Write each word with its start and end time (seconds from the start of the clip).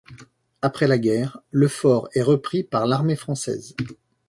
Après 0.63 0.87
la 0.87 0.97
guerre, 0.97 1.37
le 1.51 1.67
fort 1.67 2.09
est 2.15 2.23
repris 2.23 2.63
par 2.63 2.87
l’armée 2.87 3.15
française. 3.15 3.75